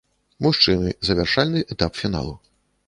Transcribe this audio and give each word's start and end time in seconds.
Мужчыны, 0.45 0.89
завяршальны 1.11 1.63
этап 1.77 1.91
фіналу. 2.03 2.33